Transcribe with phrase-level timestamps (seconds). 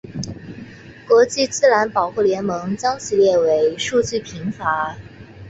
[1.07, 4.97] 国际自然保护联盟将其列为数据缺乏。